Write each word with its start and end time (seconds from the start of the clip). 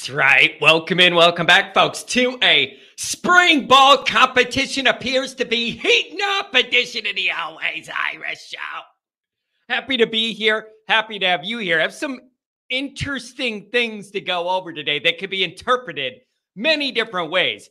That's 0.00 0.08
right. 0.08 0.56
Welcome 0.62 0.98
in, 0.98 1.14
welcome 1.14 1.44
back, 1.44 1.74
folks, 1.74 2.02
to 2.04 2.38
a 2.42 2.74
spring 2.96 3.66
ball 3.66 3.98
competition 3.98 4.86
appears 4.86 5.34
to 5.34 5.44
be 5.44 5.72
heating 5.72 6.20
up 6.22 6.54
edition 6.54 7.06
of 7.06 7.14
the 7.14 7.30
Always 7.30 7.90
Irish 8.14 8.48
Show. 8.48 8.80
Happy 9.68 9.98
to 9.98 10.06
be 10.06 10.32
here. 10.32 10.68
Happy 10.88 11.18
to 11.18 11.26
have 11.26 11.44
you 11.44 11.58
here. 11.58 11.78
I 11.78 11.82
have 11.82 11.92
some 11.92 12.18
interesting 12.70 13.68
things 13.70 14.10
to 14.12 14.22
go 14.22 14.48
over 14.48 14.72
today 14.72 15.00
that 15.00 15.18
could 15.18 15.28
be 15.28 15.44
interpreted 15.44 16.14
many 16.56 16.92
different 16.92 17.30
ways. 17.30 17.68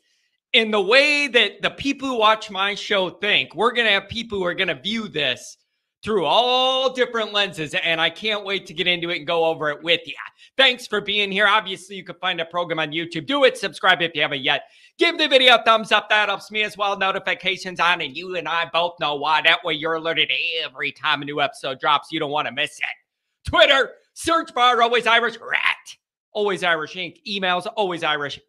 In 0.54 0.70
the 0.70 0.82
way 0.82 1.28
that 1.30 1.64
the 1.64 1.72
people 1.72 2.10
who 2.10 2.20
watch 2.20 2.52
my 2.52 2.76
show 2.76 3.10
think, 3.10 3.56
we're 3.56 3.74
going 3.74 3.88
to 3.88 3.94
have 3.94 4.08
people 4.08 4.38
who 4.38 4.46
are 4.46 4.54
going 4.54 4.68
to 4.68 4.80
view 4.80 5.08
this 5.08 5.58
through 6.04 6.26
all 6.26 6.94
different 6.94 7.34
lenses, 7.34 7.74
and 7.76 8.00
I 8.00 8.10
can't 8.10 8.46
wait 8.46 8.66
to 8.68 8.74
get 8.74 8.88
into 8.88 9.10
it 9.10 9.18
and 9.18 9.28
go 9.28 9.46
over 9.46 9.70
it 9.70 9.84
with 9.84 10.02
you. 10.06 10.14
Thanks 10.56 10.88
for 10.88 11.02
being 11.02 11.32
here. 11.32 11.48
Obviously, 11.48 11.96
you 11.96 12.04
can 12.04 12.16
find 12.16 12.40
a 12.40 12.46
program 12.46 12.80
on 12.80 12.92
YouTube. 12.92 13.26
Do 13.26 13.44
it. 13.44 13.58
Subscribe 13.58 14.02
if 14.02 14.16
you 14.16 14.22
haven't 14.22 14.44
yet. 14.44 14.64
Give 14.98 15.18
the 15.18 15.28
video 15.28 15.56
a 15.56 15.64
thumbs 15.64 15.92
up. 15.92 16.10
That 16.10 16.30
helps 16.30 16.52
me 16.52 16.64
as 16.64 16.78
well. 16.78 16.98
Notifications 16.98 17.80
on, 17.80 18.02
and 18.02 18.16
you 18.16 18.36
and 18.36 18.48
I 18.48 18.70
both 18.72 18.94
know 19.00 19.16
why. 19.16 19.42
That 19.42 19.64
way, 19.64 19.74
you're 19.74 19.96
alerted 19.96 20.32
every 20.64 20.92
time 20.92 21.22
a 21.22 21.26
new 21.26 21.42
episode 21.42 21.80
drops. 21.80 22.12
You 22.12 22.20
don't 22.20 22.32
want 22.32 22.48
to 22.48 22.54
miss 22.54 22.78
it. 22.78 23.50
Twitter, 23.50 23.92
search 24.14 24.54
bar, 24.54 24.82
always 24.82 25.08
Irish 25.08 25.38
rat, 25.40 25.96
always 26.32 26.64
Irish 26.64 26.94
Inc. 26.96 27.18
Emails, 27.28 27.68
always 27.76 28.04
Irish 28.04 28.40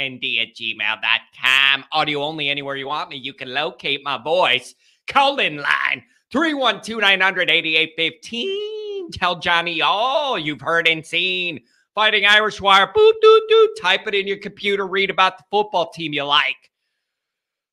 nd 0.00 0.24
at 0.40 0.54
gmail.com. 0.54 1.84
Audio 1.92 2.22
only 2.22 2.48
anywhere 2.48 2.76
you 2.76 2.86
want 2.86 3.10
me. 3.10 3.16
You 3.16 3.34
can 3.34 3.52
locate 3.52 4.02
my 4.04 4.22
voice. 4.22 4.74
Call 5.06 5.38
in 5.38 5.56
line 5.56 6.04
312 6.32 7.00
900 7.00 7.50
8815. 7.50 9.10
Tell 9.12 9.38
Johnny 9.38 9.82
all 9.82 10.38
you've 10.38 10.60
heard 10.62 10.88
and 10.88 11.04
seen. 11.04 11.60
Fighting 11.94 12.24
Irish 12.24 12.60
Wire. 12.60 12.90
Boot, 12.94 13.16
doot, 13.20 13.42
doot. 13.48 13.70
Type 13.80 14.06
it 14.06 14.14
in 14.14 14.26
your 14.26 14.38
computer. 14.38 14.86
Read 14.86 15.10
about 15.10 15.36
the 15.36 15.44
football 15.50 15.90
team 15.90 16.14
you 16.14 16.24
like. 16.24 16.70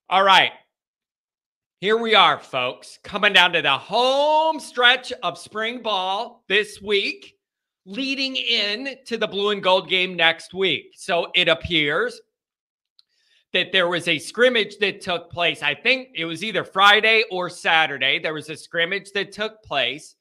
All 0.09 0.23
right. 0.23 0.51
Here 1.79 1.95
we 1.95 2.13
are, 2.13 2.37
folks, 2.37 2.99
coming 3.03 3.31
down 3.31 3.53
to 3.53 3.61
the 3.61 3.77
home 3.77 4.59
stretch 4.59 5.13
of 5.23 5.37
spring 5.37 5.81
ball 5.81 6.43
this 6.49 6.81
week, 6.81 7.37
leading 7.85 8.35
in 8.35 8.97
to 9.05 9.15
the 9.15 9.27
blue 9.27 9.51
and 9.51 9.63
gold 9.63 9.87
game 9.87 10.17
next 10.17 10.53
week. 10.53 10.91
So 10.95 11.31
it 11.35 11.47
appears 11.47 12.19
that 13.53 13.71
there 13.71 13.87
was 13.87 14.07
a 14.07 14.19
scrimmage 14.19 14.77
that 14.77 15.01
took 15.01 15.31
place. 15.31 15.63
I 15.63 15.73
think 15.73 16.09
it 16.15 16.25
was 16.25 16.43
either 16.43 16.63
Friday 16.63 17.23
or 17.31 17.49
Saturday. 17.49 18.19
There 18.19 18.33
was 18.33 18.49
a 18.49 18.57
scrimmage 18.57 19.11
that 19.13 19.31
took 19.31 19.63
place, 19.63 20.15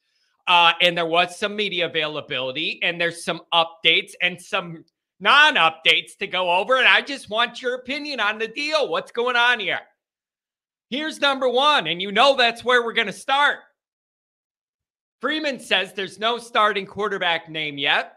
uh, 0.46 0.72
and 0.80 0.96
there 0.96 1.06
was 1.06 1.38
some 1.38 1.54
media 1.54 1.86
availability, 1.86 2.80
and 2.82 3.00
there's 3.00 3.24
some 3.24 3.42
updates 3.52 4.12
and 4.22 4.40
some 4.40 4.84
non 5.20 5.56
updates 5.56 6.16
to 6.20 6.26
go 6.26 6.50
over. 6.50 6.78
And 6.78 6.88
I 6.88 7.02
just 7.02 7.28
want 7.28 7.60
your 7.60 7.74
opinion 7.74 8.20
on 8.20 8.38
the 8.38 8.48
deal. 8.48 8.88
What's 8.88 9.12
going 9.12 9.36
on 9.36 9.60
here? 9.60 9.80
Here's 10.90 11.20
number 11.20 11.48
one, 11.48 11.86
and 11.86 12.00
you 12.00 12.12
know 12.12 12.34
that's 12.34 12.64
where 12.64 12.82
we're 12.82 12.94
going 12.94 13.08
to 13.08 13.12
start. 13.12 13.58
Freeman 15.20 15.60
says 15.60 15.92
there's 15.92 16.18
no 16.18 16.38
starting 16.38 16.86
quarterback 16.86 17.50
name 17.50 17.76
yet. 17.76 18.14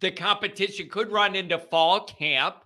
The 0.00 0.10
competition 0.10 0.88
could 0.88 1.12
run 1.12 1.36
into 1.36 1.58
fall 1.58 2.04
camp 2.04 2.56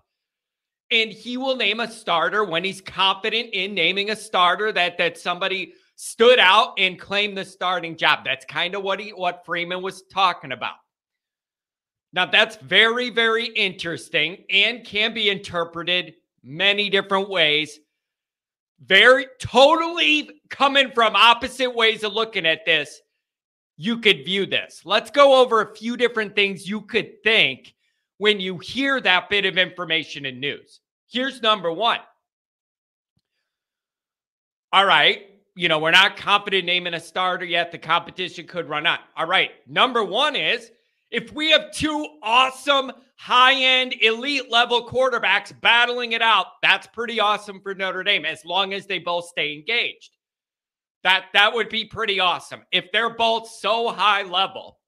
and 0.92 1.10
he 1.10 1.36
will 1.38 1.56
name 1.56 1.80
a 1.80 1.90
starter 1.90 2.44
when 2.44 2.62
he's 2.62 2.80
confident 2.80 3.48
in 3.52 3.74
naming 3.74 4.10
a 4.10 4.16
starter 4.16 4.70
that 4.72 4.98
that 4.98 5.18
somebody 5.18 5.72
stood 5.96 6.38
out 6.38 6.74
and 6.78 7.00
claimed 7.00 7.36
the 7.36 7.44
starting 7.44 7.96
job. 7.96 8.20
That's 8.24 8.44
kind 8.44 8.74
of 8.74 8.82
what 8.82 9.00
he 9.00 9.10
what 9.10 9.44
Freeman 9.46 9.82
was 9.82 10.02
talking 10.02 10.52
about. 10.52 10.76
Now 12.12 12.26
that's 12.26 12.56
very 12.56 13.08
very 13.08 13.46
interesting 13.46 14.44
and 14.50 14.84
can 14.84 15.14
be 15.14 15.30
interpreted 15.30 16.14
many 16.44 16.90
different 16.90 17.30
ways. 17.30 17.80
Very 18.84 19.26
totally 19.38 20.42
coming 20.50 20.90
from 20.90 21.16
opposite 21.16 21.74
ways 21.74 22.04
of 22.04 22.12
looking 22.12 22.46
at 22.46 22.66
this. 22.66 23.00
You 23.78 23.98
could 23.98 24.24
view 24.24 24.44
this. 24.44 24.82
Let's 24.84 25.10
go 25.10 25.40
over 25.40 25.62
a 25.62 25.74
few 25.74 25.96
different 25.96 26.34
things 26.34 26.68
you 26.68 26.82
could 26.82 27.22
think 27.22 27.74
when 28.18 28.40
you 28.40 28.58
hear 28.58 29.00
that 29.00 29.30
bit 29.30 29.44
of 29.44 29.56
information 29.56 30.26
and 30.26 30.40
news. 30.40 30.81
Here's 31.12 31.42
number 31.42 31.70
one. 31.70 31.98
All 34.72 34.86
right. 34.86 35.26
You 35.54 35.68
know, 35.68 35.78
we're 35.78 35.90
not 35.90 36.16
confident 36.16 36.64
naming 36.64 36.94
a 36.94 37.00
starter 37.00 37.44
yet. 37.44 37.70
The 37.70 37.78
competition 37.78 38.46
could 38.46 38.66
run 38.66 38.86
out. 38.86 39.00
All 39.14 39.26
right. 39.26 39.50
Number 39.66 40.02
one 40.02 40.34
is 40.34 40.70
if 41.10 41.30
we 41.34 41.50
have 41.50 41.70
two 41.72 42.06
awesome, 42.22 42.90
high 43.16 43.54
end, 43.54 43.94
elite 44.00 44.50
level 44.50 44.88
quarterbacks 44.88 45.52
battling 45.60 46.12
it 46.12 46.22
out, 46.22 46.46
that's 46.62 46.86
pretty 46.86 47.20
awesome 47.20 47.60
for 47.60 47.74
Notre 47.74 48.02
Dame 48.02 48.24
as 48.24 48.46
long 48.46 48.72
as 48.72 48.86
they 48.86 48.98
both 48.98 49.26
stay 49.26 49.52
engaged. 49.52 50.16
That, 51.02 51.26
that 51.34 51.52
would 51.52 51.68
be 51.68 51.84
pretty 51.84 52.20
awesome. 52.20 52.62
If 52.72 52.90
they're 52.90 53.14
both 53.14 53.48
so 53.48 53.90
high 53.90 54.22
level, 54.22 54.78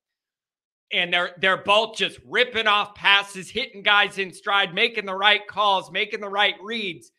and 0.93 1.12
they're 1.12 1.33
they're 1.41 1.62
both 1.62 1.97
just 1.97 2.19
ripping 2.27 2.67
off 2.67 2.95
passes, 2.95 3.50
hitting 3.50 3.83
guys 3.83 4.19
in 4.19 4.33
stride, 4.33 4.75
making 4.75 5.06
the 5.06 5.15
right 5.15 5.47
calls, 5.47 5.91
making 5.91 6.21
the 6.21 6.28
right 6.28 6.55
reads, 6.62 7.11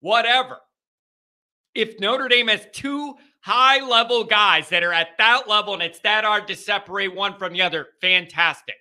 whatever. 0.00 0.58
If 1.74 1.98
Notre 1.98 2.28
Dame 2.28 2.48
has 2.48 2.66
two 2.72 3.14
high 3.40 3.84
level 3.84 4.24
guys 4.24 4.68
that 4.68 4.82
are 4.82 4.92
at 4.92 5.18
that 5.18 5.48
level 5.48 5.74
and 5.74 5.82
it's 5.82 6.00
that 6.00 6.24
hard 6.24 6.46
to 6.48 6.56
separate 6.56 7.14
one 7.14 7.36
from 7.38 7.52
the 7.52 7.62
other, 7.62 7.88
fantastic. 8.00 8.76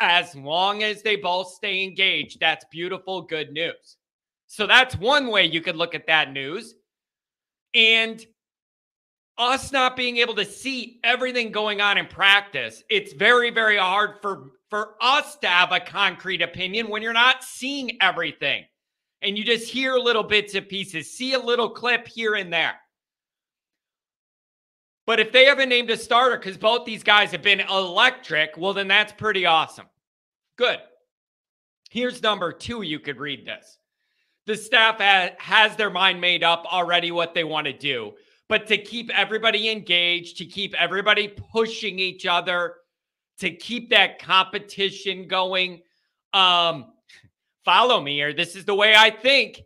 As 0.00 0.34
long 0.34 0.82
as 0.82 1.02
they 1.02 1.16
both 1.16 1.48
stay 1.48 1.82
engaged, 1.82 2.38
that's 2.38 2.64
beautiful, 2.70 3.22
good 3.22 3.50
news. 3.52 3.96
So 4.46 4.66
that's 4.66 4.96
one 4.96 5.28
way 5.28 5.46
you 5.46 5.60
could 5.60 5.76
look 5.76 5.94
at 5.94 6.06
that 6.06 6.32
news. 6.32 6.74
And 7.74 8.24
us 9.38 9.72
not 9.72 9.96
being 9.96 10.16
able 10.18 10.34
to 10.34 10.44
see 10.44 11.00
everything 11.04 11.52
going 11.52 11.80
on 11.80 11.98
in 11.98 12.06
practice, 12.06 12.82
it's 12.88 13.12
very, 13.12 13.50
very 13.50 13.76
hard 13.76 14.20
for 14.20 14.52
for 14.68 14.94
us 15.00 15.36
to 15.36 15.46
have 15.46 15.70
a 15.70 15.78
concrete 15.78 16.42
opinion 16.42 16.88
when 16.88 17.00
you're 17.00 17.12
not 17.12 17.44
seeing 17.44 17.96
everything. 18.00 18.64
And 19.22 19.38
you 19.38 19.44
just 19.44 19.70
hear 19.70 19.94
little 19.94 20.22
bits 20.22 20.54
and 20.54 20.68
pieces, 20.68 21.12
see 21.12 21.34
a 21.34 21.38
little 21.38 21.70
clip 21.70 22.08
here 22.08 22.34
and 22.34 22.52
there. 22.52 22.74
But 25.06 25.20
if 25.20 25.30
they 25.30 25.44
haven't 25.44 25.68
named 25.68 25.90
a 25.90 25.96
starter 25.96 26.36
because 26.36 26.56
both 26.56 26.84
these 26.84 27.04
guys 27.04 27.30
have 27.30 27.42
been 27.42 27.60
electric, 27.60 28.56
well, 28.56 28.72
then 28.72 28.88
that's 28.88 29.12
pretty 29.12 29.46
awesome. 29.46 29.86
Good. 30.56 30.78
Here's 31.90 32.22
number 32.22 32.52
two. 32.52 32.82
You 32.82 32.98
could 32.98 33.18
read 33.18 33.46
this. 33.46 33.78
The 34.46 34.56
staff 34.56 34.98
has 35.38 35.76
their 35.76 35.90
mind 35.90 36.20
made 36.20 36.42
up 36.42 36.66
already 36.66 37.12
what 37.12 37.34
they 37.34 37.44
want 37.44 37.66
to 37.66 37.72
do 37.72 38.14
but 38.48 38.66
to 38.68 38.78
keep 38.78 39.10
everybody 39.10 39.70
engaged, 39.70 40.38
to 40.38 40.44
keep 40.44 40.74
everybody 40.80 41.28
pushing 41.28 41.98
each 41.98 42.26
other, 42.26 42.74
to 43.38 43.50
keep 43.50 43.90
that 43.90 44.18
competition 44.18 45.26
going. 45.26 45.82
Um, 46.32 46.92
follow 47.64 48.00
me 48.00 48.14
here. 48.14 48.32
This 48.32 48.56
is 48.56 48.64
the 48.64 48.74
way 48.74 48.94
I 48.94 49.10
think. 49.10 49.62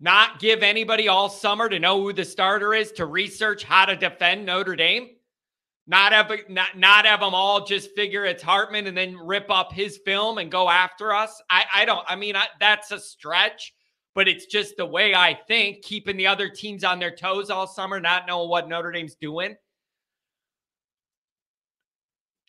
Not 0.00 0.38
give 0.38 0.62
anybody 0.62 1.08
all 1.08 1.28
summer 1.28 1.68
to 1.68 1.78
know 1.78 2.00
who 2.00 2.12
the 2.12 2.24
starter 2.24 2.72
is, 2.72 2.92
to 2.92 3.06
research 3.06 3.64
how 3.64 3.84
to 3.84 3.96
defend 3.96 4.46
Notre 4.46 4.76
Dame. 4.76 5.08
Not 5.88 6.12
have 6.12 6.30
not, 6.48 6.76
not 6.76 7.06
have 7.06 7.20
them 7.20 7.34
all 7.34 7.64
just 7.64 7.90
figure 7.96 8.24
it's 8.24 8.42
Hartman 8.42 8.86
and 8.86 8.96
then 8.96 9.16
rip 9.16 9.50
up 9.50 9.72
his 9.72 9.98
film 10.04 10.38
and 10.38 10.50
go 10.50 10.68
after 10.68 11.14
us. 11.14 11.42
I 11.48 11.64
I 11.72 11.84
don't. 11.84 12.04
I 12.06 12.14
mean 12.14 12.36
I, 12.36 12.46
that's 12.60 12.90
a 12.92 13.00
stretch 13.00 13.72
but 14.18 14.26
it's 14.26 14.46
just 14.46 14.76
the 14.76 14.84
way 14.84 15.14
I 15.14 15.32
think, 15.46 15.82
keeping 15.82 16.16
the 16.16 16.26
other 16.26 16.48
teams 16.48 16.82
on 16.82 16.98
their 16.98 17.14
toes 17.14 17.50
all 17.50 17.68
summer, 17.68 18.00
not 18.00 18.26
knowing 18.26 18.50
what 18.50 18.68
Notre 18.68 18.90
Dame's 18.90 19.14
doing. 19.14 19.54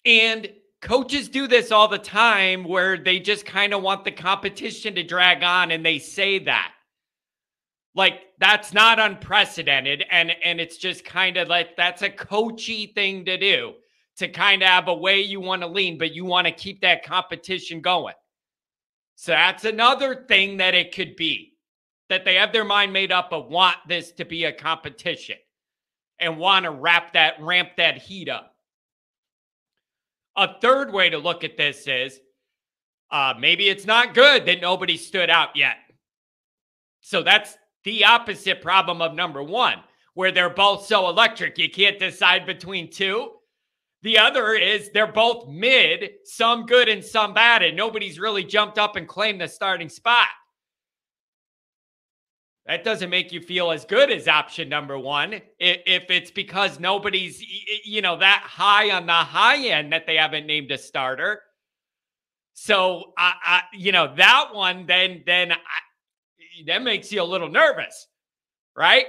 And 0.04 0.50
coaches 0.81 1.30
do 1.30 1.45
this 1.45 1.71
all 1.71 1.88
the 1.88 2.00
time 2.00 2.63
where 2.63 2.98
they 2.98 3.19
just 3.19 3.45
kind 3.45 3.75
of 3.75 3.83
want 3.83 4.04
the 4.04 4.12
competition 4.12 4.95
to 4.95 5.04
drag 5.04 5.44
on 5.44 5.69
and 5.69 5.86
they 5.86 6.00
say 6.00 6.39
that. 6.39 6.71
Like 7.94 8.15
that's 8.39 8.74
not 8.74 8.98
unprecedented 8.98 10.06
and 10.10 10.31
and 10.44 10.60
it's 10.60 10.77
just 10.77 11.06
kind 11.06 11.38
of 11.38 11.50
like 11.50 11.77
that's 11.77 12.01
a 12.01 12.10
coachy 12.10 12.88
thing 12.88 13.25
to 13.25 13.38
do 13.38 13.74
to 14.18 14.27
kind 14.27 14.63
of 14.63 14.69
have 14.69 14.88
a 14.88 14.95
way 14.95 15.22
you 15.22 15.39
want 15.39 15.62
to 15.62 15.68
lean 15.68 16.00
but 16.00 16.15
you 16.15 16.25
want 16.25 16.48
to 16.48 16.51
keep 16.51 16.81
that 16.81 17.06
competition 17.06 17.80
going. 17.80 18.15
So 19.18 19.33
that's 19.33 19.65
another 19.65 20.25
thing 20.27 20.57
that 20.57 20.74
it 20.74 20.95
could 20.95 21.15
be 21.15 21.49
that 22.10 22.26
they 22.26 22.36
have 22.36 22.52
their 22.52 22.66
mind 22.66 22.92
made 22.92 23.12
up 23.12 23.32
of 23.32 23.48
want 23.48 23.78
this 23.88 24.12
to 24.14 24.26
be 24.26 24.46
a 24.46 24.52
competition 24.52 25.38
and 26.20 26.38
want 26.38 26.66
to 26.66 26.72
wrap 26.72 27.14
that 27.14 27.36
ramp 27.40 27.70
that 27.78 27.98
heat 27.98 28.28
up. 28.28 28.56
A 30.36 30.60
third 30.60 30.92
way 30.92 31.10
to 31.10 31.18
look 31.18 31.44
at 31.44 31.58
this 31.58 31.88
is 31.88 32.20
uh, 33.12 33.34
maybe 33.40 33.70
it's 33.70 33.86
not 33.86 34.14
good 34.14 34.46
that 34.46 34.62
nobody 34.62 34.98
stood 34.98 35.30
out 35.30 35.56
yet. 35.56 35.78
So 37.02 37.24
that's 37.24 37.58
the 37.84 38.06
opposite 38.06 38.62
problem 38.62 39.02
of 39.02 39.14
number 39.14 39.42
one, 39.42 39.80
where 40.14 40.32
they're 40.32 40.50
both 40.50 40.86
so 40.86 41.10
electric. 41.10 41.58
You 41.58 41.70
can't 41.70 42.00
decide 42.00 42.46
between 42.46 42.92
two. 42.92 43.32
The 44.02 44.18
other 44.18 44.54
is 44.54 44.92
they're 44.92 45.12
both 45.12 45.50
mid, 45.50 46.10
some 46.24 46.66
good 46.66 46.88
and 46.88 47.04
some 47.04 47.34
bad, 47.34 47.64
and 47.64 47.76
nobody's 47.76 48.20
really 48.20 48.44
jumped 48.44 48.78
up 48.78 48.96
and 48.96 49.08
claimed 49.08 49.42
the 49.42 49.48
starting 49.48 49.90
spot. 49.90 50.28
That 52.69 52.83
doesn't 52.83 53.10
make 53.10 53.31
you 53.31 53.42
feel 53.42 53.71
as 53.71 53.83
good 53.83 54.12
as 54.12 54.27
option 54.27 54.69
number 54.69 54.95
one. 55.00 55.42
If 55.57 56.12
it's 56.12 56.30
because 56.30 56.80
nobody's, 56.80 57.44
you 57.83 58.04
know, 58.04 58.18
that 58.18 58.44
high 58.45 58.92
on 58.92 59.07
the 59.07 59.12
high 59.12 59.57
end 59.69 59.92
that 59.92 60.06
they 60.06 60.18
haven't 60.18 60.45
named 60.45 60.69
a 60.69 60.77
starter. 60.77 61.42
So, 62.54 63.13
I, 63.18 63.33
I 63.44 63.62
you 63.74 63.92
know, 63.92 64.13
that 64.18 64.51
one, 64.54 64.86
then, 64.86 65.24
then 65.25 65.51
I, 65.51 65.57
that 66.68 66.83
makes 66.83 67.12
you 67.12 67.24
a 67.24 67.24
little 67.24 67.50
nervous, 67.50 68.06
right? 68.77 69.07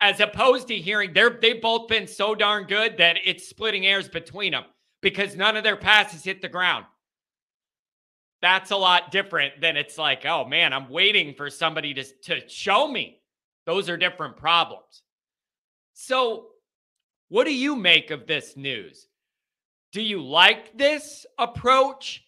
As 0.00 0.20
opposed 0.20 0.68
to 0.68 0.74
hearing 0.74 1.12
they're 1.12 1.38
they've 1.38 1.60
both 1.60 1.88
been 1.88 2.06
so 2.06 2.34
darn 2.34 2.64
good 2.64 2.96
that 2.96 3.18
it's 3.26 3.46
splitting 3.46 3.82
hairs 3.82 4.08
between 4.08 4.52
them 4.52 4.64
because 5.02 5.36
none 5.36 5.58
of 5.58 5.64
their 5.64 5.76
passes 5.76 6.24
hit 6.24 6.40
the 6.40 6.48
ground. 6.48 6.86
That's 8.42 8.72
a 8.72 8.76
lot 8.76 9.12
different 9.12 9.60
than 9.60 9.76
it's 9.76 9.96
like, 9.96 10.26
oh 10.26 10.44
man, 10.44 10.72
I'm 10.72 10.90
waiting 10.90 11.34
for 11.34 11.48
somebody 11.48 11.94
to, 11.94 12.04
to 12.24 12.48
show 12.48 12.88
me. 12.88 13.20
Those 13.64 13.88
are 13.88 13.96
different 13.96 14.36
problems. 14.36 15.02
So, 15.94 16.48
what 17.28 17.44
do 17.44 17.54
you 17.54 17.76
make 17.76 18.10
of 18.10 18.26
this 18.26 18.56
news? 18.56 19.06
Do 19.92 20.02
you 20.02 20.20
like 20.20 20.76
this 20.76 21.24
approach? 21.38 22.24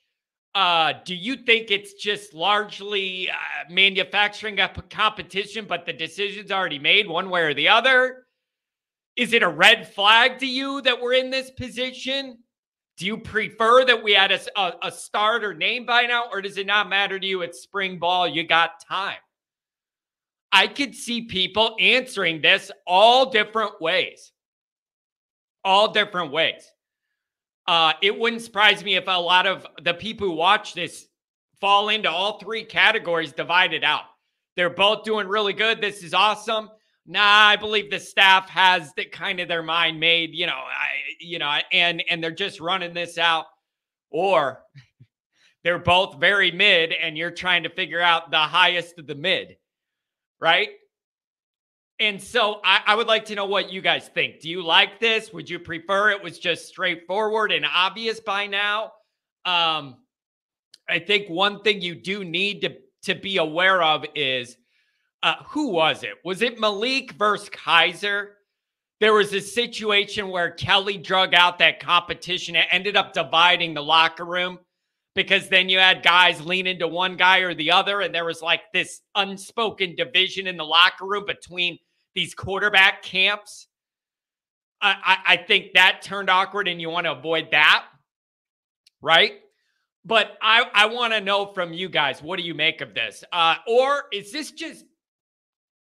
Uh, 0.55 0.93
do 1.05 1.17
you 1.17 1.35
think 1.35 1.73
it's 1.73 1.95
just 1.95 2.33
largely 2.33 3.29
uh, 3.29 3.35
manufacturing 3.69 4.61
a 4.61 4.69
competition, 4.69 5.65
but 5.69 5.85
the 5.85 5.93
decision's 5.93 6.53
already 6.53 6.79
made 6.79 7.09
one 7.09 7.29
way 7.29 7.43
or 7.43 7.55
the 7.55 7.69
other? 7.69 8.27
Is 9.17 9.33
it 9.33 9.43
a 9.43 9.49
red 9.49 9.93
flag 9.93 10.39
to 10.39 10.47
you 10.47 10.81
that 10.83 11.01
we're 11.01 11.15
in 11.15 11.31
this 11.31 11.51
position? 11.51 12.39
Do 12.97 13.07
you 13.07 13.19
prefer 13.19 13.85
that 13.85 14.03
we 14.03 14.13
had 14.13 14.31
a, 14.31 14.41
a, 14.57 14.73
a 14.85 14.93
starter 14.93 15.53
name 15.53 15.85
by 15.85 16.03
now, 16.03 16.27
or 16.31 16.41
does 16.41 16.59
it 16.59 16.67
not 16.67 16.89
matter 16.89 17.19
to 17.19 17.27
you? 17.27 17.43
It's 17.43 17.61
spring 17.61 17.99
ball, 17.99 18.29
you 18.29 18.47
got 18.47 18.85
time. 18.87 19.17
I 20.53 20.69
could 20.69 20.95
see 20.95 21.23
people 21.23 21.77
answering 21.81 22.41
this 22.41 22.71
all 22.87 23.31
different 23.31 23.81
ways. 23.81 24.31
All 25.65 25.91
different 25.93 26.31
ways. 26.31 26.71
Uh, 27.67 27.95
it 28.03 28.17
wouldn't 28.17 28.43
surprise 28.43 28.85
me 28.85 28.95
if 28.95 29.05
a 29.09 29.21
lot 29.21 29.47
of 29.47 29.67
the 29.83 29.95
people 29.95 30.29
who 30.29 30.35
watch 30.35 30.75
this 30.75 31.09
fall 31.61 31.89
into 31.89 32.11
all 32.11 32.39
three 32.39 32.63
categories 32.63 33.33
divided 33.33 33.83
out. 33.83 34.05
They're 34.55 34.71
both 34.71 35.03
doing 35.03 35.27
really 35.27 35.55
good. 35.55 35.81
This 35.81 36.05
is 36.05 36.15
awesome. 36.15 36.71
Nah, 37.07 37.21
I 37.21 37.57
believe 37.57 37.91
the 37.91 38.01
staff 38.01 38.49
has 38.49 38.93
the 38.95 39.05
kind 39.05 39.41
of 39.41 39.49
their 39.49 39.63
mind 39.63 40.01
made, 40.01 40.31
you 40.35 40.47
know, 40.47 40.53
I, 40.53 40.89
you 41.21 41.39
know, 41.39 41.59
and 41.71 42.03
and 42.09 42.23
they're 42.23 42.31
just 42.31 42.61
running 42.61 42.95
this 42.95 43.19
out. 43.19 43.47
Or 44.11 44.63
they're 45.65 45.79
both 45.79 46.21
very 46.21 46.51
mid, 46.51 46.93
and 46.93 47.19
you're 47.19 47.31
trying 47.31 47.65
to 47.65 47.71
figure 47.71 48.01
out 48.01 48.31
the 48.31 48.39
highest 48.39 48.99
of 48.99 49.07
the 49.07 49.15
mid, 49.15 49.57
right? 50.41 50.69
And 52.01 52.21
so 52.21 52.61
I, 52.65 52.81
I, 52.87 52.95
would 52.97 53.07
like 53.07 53.25
to 53.27 53.35
know 53.35 53.47
what 53.47 53.73
you 53.73 53.81
guys 53.81 54.09
think. 54.09 54.41
Do 54.41 54.51
you 54.51 54.65
like 54.65 54.99
this? 54.99 55.33
Would 55.33 55.49
you 55.49 55.61
prefer 55.61 56.11
it 56.11 56.23
was 56.23 56.39
just 56.39 56.67
straightforward 56.67 57.53
and 57.53 57.65
obvious 57.65 58.19
by 58.19 58.47
now? 58.49 58.93
Um, 59.45 59.97
I 60.89 60.99
think 60.99 61.29
one 61.29 61.63
thing 61.63 61.81
you 61.81 61.95
do 61.95 62.25
need 62.25 62.63
to, 62.63 62.77
to 63.05 63.15
be 63.15 63.37
aware 63.37 63.81
of 63.81 64.05
is 64.15 64.57
uh, 65.25 65.37
who 65.47 65.71
was 65.71 66.03
it? 66.03 66.13
Was 66.23 66.43
it 66.43 66.61
Malik 66.61 67.13
versus 67.13 67.49
Kizer? 67.49 68.33
There 69.01 69.15
was 69.15 69.33
a 69.33 69.41
situation 69.41 70.29
where 70.29 70.51
Kelly 70.51 70.99
drug 70.99 71.35
out 71.35 71.59
that 71.59 71.81
competition. 71.81 72.55
It 72.55 72.67
ended 72.71 72.95
up 72.95 73.15
dividing 73.15 73.73
the 73.73 73.83
locker 73.83 74.27
room 74.27 74.59
because 75.15 75.49
then 75.49 75.71
you 75.71 75.79
had 75.79 76.03
guys 76.03 76.45
lean 76.45 76.67
into 76.67 76.87
one 76.87 77.17
guy 77.17 77.39
or 77.39 77.55
the 77.55 77.71
other, 77.71 78.03
and 78.03 78.15
there 78.15 78.27
was 78.27 78.43
like 78.43 78.61
this 78.75 79.01
unspoken 79.15 79.97
division 79.97 80.47
in 80.47 80.59
the 80.59 80.65
locker 80.65 81.07
room 81.07 81.25
between 81.27 81.79
these 82.15 82.35
quarterback 82.35 83.03
camps. 83.03 83.69
I, 84.83 84.97
I, 85.03 85.33
I 85.33 85.37
think 85.39 85.73
that 85.73 86.03
turned 86.03 86.29
awkward, 86.29 86.69
and 86.69 86.83
you 86.83 86.91
want 86.91 87.07
to 87.07 87.13
avoid 87.13 87.49
that, 87.53 87.87
right? 89.01 89.33
But 90.05 90.37
I, 90.43 90.67
I 90.75 90.87
want 90.87 91.15
to 91.15 91.21
know 91.23 91.47
from 91.55 91.73
you 91.73 91.89
guys, 91.89 92.23
what 92.23 92.37
do 92.37 92.43
you 92.43 92.55
make 92.55 92.83
of 92.83 92.93
this? 92.93 93.25
Uh, 93.33 93.57
or 93.67 94.05
is 94.13 94.31
this 94.31 94.51
just 94.51 94.85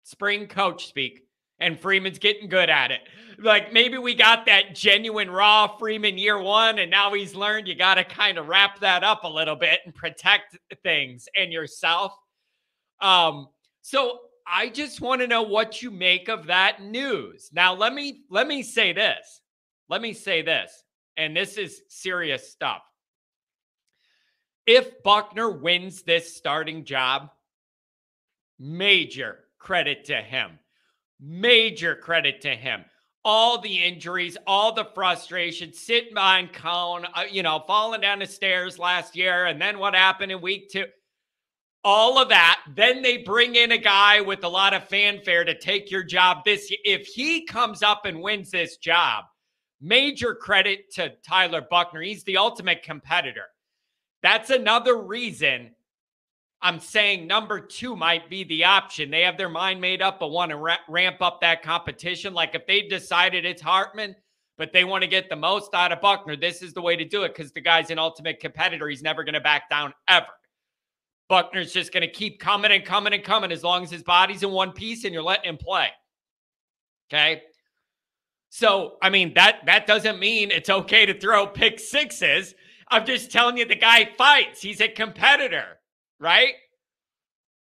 spring 0.03 0.47
coach 0.47 0.87
speak? 0.87 1.25
and 1.61 1.79
Freeman's 1.79 2.19
getting 2.19 2.49
good 2.49 2.69
at 2.69 2.91
it. 2.91 3.01
Like 3.37 3.71
maybe 3.71 3.97
we 3.97 4.13
got 4.15 4.45
that 4.47 4.75
genuine 4.75 5.31
raw 5.31 5.77
Freeman 5.77 6.17
year 6.17 6.41
one, 6.41 6.79
and 6.79 6.91
now 6.91 7.13
he's 7.13 7.35
learned 7.35 7.67
you 7.67 7.75
got 7.75 7.95
to 7.95 8.03
kind 8.03 8.37
of 8.37 8.47
wrap 8.47 8.79
that 8.79 9.03
up 9.03 9.23
a 9.23 9.27
little 9.27 9.55
bit 9.55 9.79
and 9.85 9.95
protect 9.95 10.57
things 10.83 11.29
and 11.37 11.53
yourself. 11.53 12.13
Um, 12.99 13.47
so 13.81 14.19
I 14.45 14.69
just 14.69 15.01
want 15.01 15.21
to 15.21 15.27
know 15.27 15.43
what 15.43 15.81
you 15.81 15.91
make 15.91 16.27
of 16.27 16.47
that 16.47 16.81
news. 16.81 17.49
Now, 17.53 17.73
let 17.73 17.93
me 17.93 18.23
let 18.29 18.47
me 18.47 18.63
say 18.63 18.91
this. 18.91 19.41
Let 19.87 20.01
me 20.01 20.13
say 20.13 20.41
this, 20.41 20.83
and 21.15 21.35
this 21.35 21.57
is 21.57 21.81
serious 21.87 22.51
stuff. 22.51 22.81
If 24.65 25.03
Buckner 25.03 25.49
wins 25.49 26.03
this 26.03 26.35
starting 26.35 26.85
job, 26.85 27.29
major 28.59 29.39
credit 29.61 30.05
to 30.05 30.15
him. 30.15 30.59
Major 31.19 31.95
credit 31.95 32.41
to 32.41 32.55
him. 32.55 32.83
All 33.23 33.61
the 33.61 33.83
injuries, 33.83 34.35
all 34.47 34.73
the 34.73 34.89
frustration, 34.95 35.71
sitting 35.71 36.15
behind 36.15 36.51
Coan, 36.51 37.07
uh, 37.13 37.23
you 37.29 37.43
know, 37.43 37.63
falling 37.67 38.01
down 38.01 38.19
the 38.19 38.25
stairs 38.25 38.79
last 38.79 39.15
year, 39.15 39.45
and 39.45 39.61
then 39.61 39.77
what 39.77 39.93
happened 39.93 40.31
in 40.31 40.41
week 40.41 40.69
two 40.69 40.85
all 41.83 42.19
of 42.21 42.29
that. 42.29 42.61
Then 42.75 43.01
they 43.01 43.17
bring 43.17 43.55
in 43.55 43.71
a 43.71 43.77
guy 43.77 44.21
with 44.21 44.43
a 44.43 44.49
lot 44.49 44.73
of 44.73 44.87
fanfare 44.87 45.43
to 45.43 45.57
take 45.57 45.89
your 45.89 46.03
job 46.03 46.43
this 46.45 46.69
year. 46.69 46.79
If 46.83 47.07
he 47.07 47.45
comes 47.45 47.81
up 47.81 48.05
and 48.05 48.21
wins 48.21 48.51
this 48.51 48.77
job, 48.77 49.25
major 49.79 50.35
credit 50.35 50.91
to 50.93 51.13
Tyler 51.27 51.65
Buckner. 51.69 52.01
He's 52.01 52.23
the 52.23 52.37
ultimate 52.37 52.83
competitor. 52.83 53.45
That's 54.21 54.51
another 54.51 55.01
reason 55.01 55.71
I'm 56.61 56.79
saying 56.79 57.25
number 57.25 57.59
two 57.59 57.95
might 57.95 58.29
be 58.29 58.43
the 58.43 58.65
option. 58.65 59.09
They 59.09 59.21
have 59.21 59.37
their 59.37 59.49
mind 59.49 59.81
made 59.81 60.01
up, 60.01 60.19
but 60.19 60.29
want 60.29 60.51
to 60.51 60.57
ra- 60.57 60.77
ramp 60.87 61.17
up 61.21 61.41
that 61.41 61.63
competition. 61.63 62.33
Like 62.33 62.53
if 62.53 62.67
they 62.67 62.83
decided 62.83 63.45
it's 63.45 63.61
Hartman, 63.61 64.15
but 64.57 64.71
they 64.71 64.83
want 64.83 65.01
to 65.01 65.07
get 65.07 65.27
the 65.27 65.35
most 65.35 65.73
out 65.73 65.91
of 65.91 66.01
Buckner, 66.01 66.35
this 66.35 66.61
is 66.61 66.73
the 66.73 66.81
way 66.81 66.95
to 66.95 67.03
do 67.03 67.23
it 67.23 67.35
because 67.35 67.51
the 67.51 67.61
guy's 67.61 67.89
an 67.89 67.97
ultimate 67.97 68.39
competitor. 68.39 68.87
He's 68.87 69.01
never 69.01 69.23
going 69.23 69.33
to 69.33 69.41
back 69.41 69.69
down 69.69 69.93
ever. 70.07 70.27
Buckner's 71.29 71.73
just 71.73 71.93
going 71.93 72.01
to 72.01 72.11
keep 72.11 72.39
coming 72.39 72.71
and 72.71 72.85
coming 72.85 73.13
and 73.13 73.23
coming 73.23 73.51
as 73.51 73.63
long 73.63 73.83
as 73.83 73.89
his 73.89 74.03
body's 74.03 74.43
in 74.43 74.51
one 74.51 74.71
piece 74.71 75.03
and 75.03 75.13
you're 75.13 75.23
letting 75.23 75.49
him 75.49 75.57
play. 75.57 75.87
Okay. 77.11 77.41
So, 78.49 78.97
I 79.01 79.09
mean, 79.09 79.33
that 79.33 79.61
that 79.65 79.87
doesn't 79.87 80.19
mean 80.19 80.51
it's 80.51 80.69
okay 80.69 81.05
to 81.05 81.17
throw 81.17 81.47
pick 81.47 81.79
sixes. 81.79 82.53
I'm 82.89 83.05
just 83.05 83.31
telling 83.31 83.57
you 83.57 83.65
the 83.65 83.75
guy 83.75 84.09
fights. 84.17 84.61
He's 84.61 84.81
a 84.81 84.89
competitor, 84.89 85.79
right? 86.21 86.53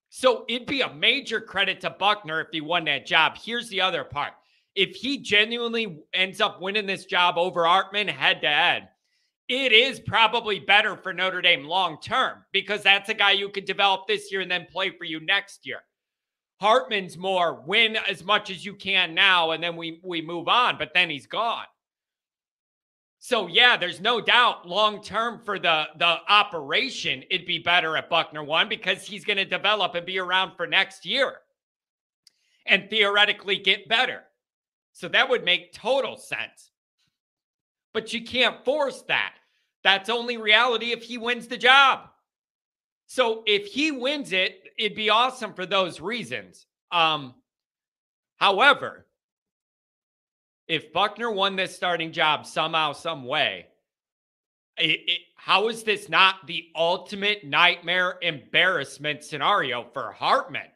So 0.09 0.45
it'd 0.49 0.67
be 0.67 0.81
a 0.81 0.93
major 0.93 1.39
credit 1.39 1.79
to 1.81 1.91
Buckner 1.91 2.41
if 2.41 2.47
he 2.51 2.59
won 2.59 2.85
that 2.85 3.05
job. 3.05 3.37
Here's 3.41 3.69
the 3.69 3.81
other 3.81 4.03
part. 4.03 4.33
If 4.75 4.95
he 4.95 5.19
genuinely 5.19 5.99
ends 6.13 6.41
up 6.41 6.61
winning 6.61 6.87
this 6.87 7.05
job 7.05 7.37
over 7.37 7.65
Hartman 7.65 8.07
head 8.07 8.41
to 8.41 8.47
head, 8.47 8.89
it 9.47 9.71
is 9.71 9.99
probably 9.99 10.59
better 10.59 10.97
for 10.97 11.13
Notre 11.13 11.41
Dame 11.41 11.65
long 11.65 11.99
term 12.01 12.43
because 12.51 12.83
that's 12.83 13.09
a 13.09 13.13
guy 13.13 13.31
you 13.31 13.49
can 13.49 13.63
develop 13.63 14.07
this 14.07 14.31
year 14.31 14.41
and 14.41 14.51
then 14.51 14.67
play 14.71 14.89
for 14.89 15.05
you 15.05 15.19
next 15.19 15.65
year. 15.65 15.79
Hartman's 16.59 17.17
more 17.17 17.63
win 17.65 17.97
as 18.09 18.23
much 18.23 18.49
as 18.49 18.65
you 18.65 18.73
can 18.73 19.13
now 19.13 19.51
and 19.51 19.63
then 19.63 19.75
we 19.75 20.01
we 20.03 20.21
move 20.21 20.47
on, 20.47 20.77
but 20.77 20.91
then 20.93 21.09
he's 21.09 21.27
gone. 21.27 21.65
So 23.19 23.47
yeah, 23.47 23.77
there's 23.77 23.99
no 23.99 24.21
doubt 24.21 24.67
long 24.67 25.01
term 25.03 25.41
for 25.43 25.59
the 25.59 25.85
the 25.97 26.17
operation 26.29 27.23
it'd 27.29 27.47
be 27.47 27.59
better 27.59 27.97
at 27.97 28.09
Buckner 28.09 28.43
1 28.43 28.69
because 28.69 29.05
he's 29.05 29.25
going 29.25 29.37
to 29.37 29.45
develop 29.45 29.95
and 29.95 30.05
be 30.05 30.19
around 30.19 30.55
for 30.55 30.67
next 30.67 31.05
year 31.05 31.39
and 32.65 32.89
theoretically 32.89 33.57
get 33.57 33.87
better. 33.89 34.23
So 34.93 35.07
that 35.09 35.29
would 35.29 35.43
make 35.43 35.73
total 35.73 36.15
sense 36.15 36.71
but 37.97 38.13
you 38.13 38.23
can't 38.23 38.63
force 38.63 39.01
that. 39.07 39.33
That's 39.83 40.07
only 40.07 40.37
reality 40.37 40.91
if 40.91 41.01
he 41.01 41.17
wins 41.17 41.47
the 41.47 41.57
job. 41.57 42.09
So 43.07 43.41
if 43.47 43.65
he 43.65 43.89
wins 43.89 44.33
it, 44.33 44.59
it'd 44.77 44.95
be 44.95 45.09
awesome 45.09 45.55
for 45.55 45.65
those 45.65 45.99
reasons. 45.99 46.67
Um, 46.91 47.33
however, 48.35 49.06
if 50.67 50.93
Buckner 50.93 51.31
won 51.31 51.55
this 51.55 51.75
starting 51.75 52.11
job 52.11 52.45
somehow, 52.45 52.93
some 52.93 53.25
way, 53.25 53.67
it, 54.77 54.99
it, 55.07 55.19
how 55.35 55.69
is 55.69 55.83
this 55.83 56.09
not 56.09 56.45
the 56.47 56.65
ultimate 56.75 57.45
nightmare 57.45 58.17
embarrassment 58.21 59.23
scenario 59.23 59.85
for 59.93 60.11
Hartman? 60.11 60.67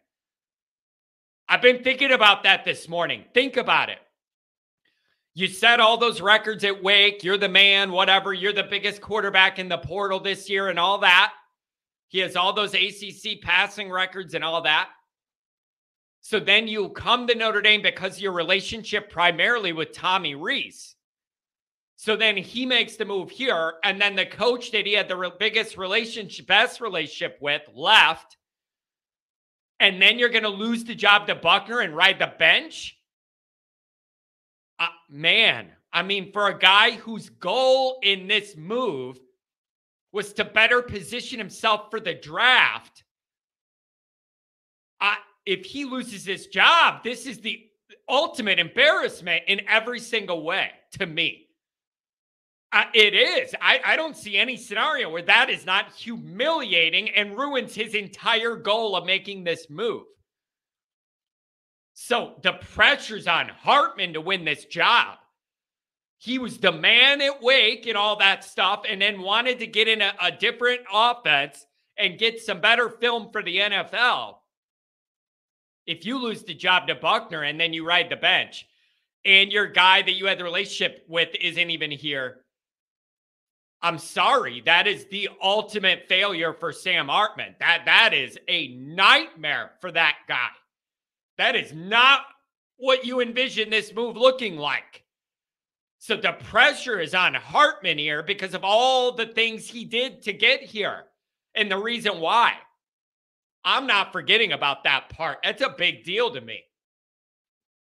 I've 1.49 1.61
been 1.61 1.83
thinking 1.83 2.11
about 2.13 2.43
that 2.43 2.63
this 2.65 2.87
morning. 2.87 3.25
Think 3.33 3.57
about 3.57 3.89
it 3.89 3.99
You 5.33 5.47
set 5.47 5.79
all 5.81 5.97
those 5.97 6.21
records 6.21 6.63
at 6.63 6.81
Wake. 6.83 7.23
You're 7.23 7.37
the 7.37 7.49
man, 7.49 7.91
whatever. 7.91 8.33
You're 8.33 8.53
the 8.53 8.63
biggest 8.63 9.01
quarterback 9.01 9.59
in 9.59 9.69
the 9.69 9.77
portal 9.77 10.19
this 10.19 10.49
year 10.49 10.69
and 10.69 10.79
all 10.79 10.99
that. 10.99 11.33
He 12.07 12.19
has 12.19 12.35
all 12.37 12.53
those 12.53 12.73
ACC 12.73 13.41
passing 13.41 13.89
records 13.91 14.33
and 14.33 14.43
all 14.43 14.61
that. 14.63 14.89
So 16.21 16.39
then 16.39 16.67
you 16.67 16.89
come 16.89 17.27
to 17.27 17.35
Notre 17.35 17.61
Dame 17.61 17.81
because 17.81 18.21
your 18.21 18.31
relationship 18.31 19.09
primarily 19.09 19.73
with 19.73 19.91
Tommy 19.91 20.35
Rees. 20.35 20.95
So 21.95 22.15
then 22.15 22.37
he 22.37 22.65
makes 22.65 22.95
the 22.95 23.05
move 23.05 23.29
here. 23.29 23.73
And 23.83 23.99
then 23.99 24.15
the 24.15 24.25
coach 24.25 24.71
that 24.71 24.85
he 24.85 24.93
had 24.93 25.07
the 25.07 25.31
biggest 25.39 25.77
relationship, 25.77 26.47
best 26.47 26.79
relationship 26.79 27.37
with 27.41 27.63
left. 27.73 28.37
And 29.79 30.01
then 30.01 30.19
you're 30.19 30.29
going 30.29 30.43
to 30.43 30.49
lose 30.49 30.83
the 30.83 30.95
job 30.95 31.27
to 31.27 31.35
Buckner 31.35 31.79
and 31.79 31.95
ride 31.95 32.19
the 32.19 32.31
bench? 32.37 32.97
Uh, 34.79 34.87
man, 35.09 35.69
I 35.91 36.03
mean, 36.03 36.31
for 36.31 36.47
a 36.47 36.57
guy 36.57 36.91
whose 36.91 37.29
goal 37.29 37.99
in 38.03 38.27
this 38.27 38.55
move 38.55 39.19
was 40.11 40.33
to 40.33 40.45
better 40.45 40.81
position 40.81 41.39
himself 41.39 41.89
for 41.89 41.99
the 41.99 42.13
draft, 42.13 43.03
if 45.45 45.65
he 45.65 45.85
loses 45.85 46.25
his 46.25 46.47
job, 46.47 47.03
this 47.03 47.25
is 47.25 47.39
the 47.39 47.63
ultimate 48.07 48.59
embarrassment 48.59 49.43
in 49.47 49.61
every 49.67 49.99
single 49.99 50.43
way 50.43 50.71
to 50.99 51.05
me. 51.05 51.47
Uh, 52.73 52.85
it 52.93 53.13
is. 53.13 53.53
I, 53.61 53.81
I 53.85 53.95
don't 53.97 54.15
see 54.15 54.37
any 54.37 54.55
scenario 54.55 55.09
where 55.09 55.21
that 55.23 55.49
is 55.49 55.65
not 55.65 55.91
humiliating 55.91 57.09
and 57.09 57.37
ruins 57.37 57.75
his 57.75 57.95
entire 57.95 58.55
goal 58.55 58.95
of 58.95 59.05
making 59.05 59.43
this 59.43 59.69
move. 59.69 60.03
So 61.93 62.35
the 62.43 62.53
pressure's 62.53 63.27
on 63.27 63.49
Hartman 63.49 64.13
to 64.13 64.21
win 64.21 64.45
this 64.45 64.65
job. 64.65 65.17
He 66.17 66.39
was 66.39 66.59
the 66.59 66.71
man 66.71 67.19
at 67.19 67.41
Wake 67.41 67.87
and 67.87 67.97
all 67.97 68.15
that 68.17 68.43
stuff, 68.43 68.83
and 68.87 69.01
then 69.01 69.21
wanted 69.21 69.59
to 69.59 69.67
get 69.67 69.87
in 69.87 70.01
a, 70.01 70.13
a 70.21 70.31
different 70.31 70.81
offense 70.93 71.65
and 71.97 72.17
get 72.17 72.39
some 72.39 72.61
better 72.61 72.89
film 72.89 73.29
for 73.31 73.43
the 73.43 73.57
NFL. 73.57 74.35
If 75.91 76.05
you 76.05 76.17
lose 76.17 76.43
the 76.43 76.53
job 76.53 76.87
to 76.87 76.95
Buckner 76.95 77.43
and 77.43 77.59
then 77.59 77.73
you 77.73 77.85
ride 77.85 78.09
the 78.09 78.15
bench, 78.15 78.65
and 79.25 79.51
your 79.51 79.67
guy 79.67 80.01
that 80.01 80.13
you 80.13 80.25
had 80.25 80.39
the 80.39 80.43
relationship 80.45 81.03
with 81.09 81.29
isn't 81.39 81.69
even 81.69 81.91
here, 81.91 82.37
I'm 83.81 83.97
sorry. 83.97 84.61
That 84.61 84.87
is 84.87 85.05
the 85.05 85.27
ultimate 85.43 86.07
failure 86.07 86.53
for 86.53 86.71
Sam 86.71 87.09
Hartman. 87.09 87.55
That 87.59 87.83
that 87.85 88.13
is 88.13 88.37
a 88.47 88.69
nightmare 88.69 89.71
for 89.81 89.91
that 89.91 90.15
guy. 90.29 90.47
That 91.37 91.57
is 91.57 91.73
not 91.73 92.21
what 92.77 93.05
you 93.05 93.19
envision 93.19 93.69
this 93.69 93.93
move 93.93 94.15
looking 94.15 94.55
like. 94.55 95.03
So 95.97 96.15
the 96.15 96.33
pressure 96.33 97.01
is 97.01 97.13
on 97.13 97.33
Hartman 97.33 97.97
here 97.97 98.23
because 98.23 98.53
of 98.53 98.63
all 98.63 99.11
the 99.11 99.27
things 99.27 99.67
he 99.67 99.83
did 99.83 100.21
to 100.23 100.31
get 100.31 100.61
here 100.61 101.03
and 101.53 101.69
the 101.69 101.77
reason 101.77 102.21
why. 102.21 102.53
I'm 103.63 103.87
not 103.87 104.11
forgetting 104.11 104.51
about 104.51 104.83
that 104.83 105.09
part. 105.09 105.39
That's 105.43 105.61
a 105.61 105.75
big 105.77 106.03
deal 106.03 106.31
to 106.31 106.41
me. 106.41 106.63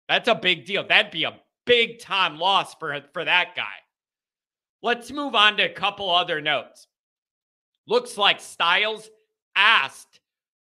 That's 0.09 0.29
a 0.29 0.35
big 0.35 0.67
deal. 0.67 0.87
That'd 0.87 1.13
be 1.13 1.25
a 1.25 1.39
big 1.67 2.01
time 2.01 2.39
loss 2.39 2.75
for, 2.75 3.01
for 3.13 3.25
that 3.25 3.55
guy. 3.57 3.65
Let's 4.83 5.13
move 5.13 5.35
on 5.35 5.57
to 5.57 5.65
a 5.65 5.73
couple 5.73 6.11
other 6.11 6.41
notes. 6.41 6.87
Looks 7.87 8.19
like 8.19 8.41
Styles 8.41 9.09
asked 9.55 10.21